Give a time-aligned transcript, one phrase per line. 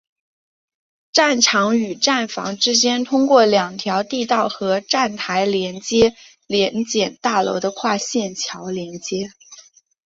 [1.11, 6.15] 站场与站房之间通过两条地道和站台联接
[6.47, 9.29] 联检大楼的跨线桥连接。